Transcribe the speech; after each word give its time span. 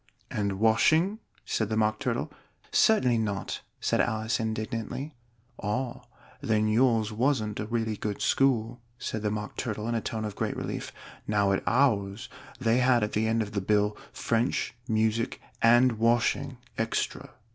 "And 0.31 0.53
washing?" 0.53 1.19
said 1.45 1.69
the 1.69 1.77
Mock 1.77 1.99
Turtle. 1.99 2.31
"Certainly 2.71 3.19
not!" 3.19 3.61
said 3.79 4.01
Alice 4.01 4.39
indignantly. 4.39 5.13
"Ah! 5.61 6.01
then 6.41 6.67
yours 6.67 7.11
wasn't 7.11 7.59
a 7.59 7.67
really 7.67 7.95
good 7.97 8.19
school," 8.19 8.81
said 8.97 9.21
the 9.21 9.29
Mock 9.29 9.55
Turtle 9.57 9.87
in 9.87 9.93
a 9.93 10.01
tone 10.01 10.25
of 10.25 10.35
great 10.35 10.57
relief. 10.57 10.91
"Now 11.27 11.51
at 11.51 11.61
ours 11.67 12.29
they 12.59 12.77
had 12.79 13.03
at 13.03 13.11
the 13.11 13.27
end 13.27 13.43
of 13.43 13.51
the 13.51 13.61
bill, 13.61 13.95
'French, 14.11 14.73
music, 14.87 15.39
and 15.61 15.99
washing 15.99 16.57
extra.'" 16.79 17.29